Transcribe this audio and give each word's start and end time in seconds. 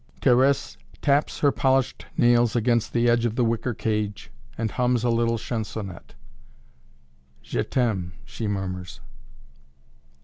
Thérèse 0.19 0.77
taps 1.03 1.41
her 1.41 1.51
polished 1.51 2.07
nails 2.17 2.55
against 2.55 2.91
the 2.91 3.07
edge 3.07 3.23
of 3.23 3.35
the 3.35 3.45
wicker 3.45 3.75
cage 3.75 4.31
and 4.57 4.71
hums 4.71 5.03
a 5.03 5.11
little 5.11 5.37
chansonette. 5.37 6.15
"Je 7.43 7.61
t'aime" 7.61 8.13
she 8.25 8.47
murmurs. 8.47 8.99